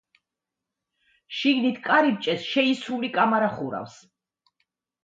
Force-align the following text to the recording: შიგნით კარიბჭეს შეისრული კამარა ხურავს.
შიგნით 1.41 1.77
კარიბჭეს 1.89 2.49
შეისრული 2.55 3.13
კამარა 3.21 3.55
ხურავს. 3.61 4.05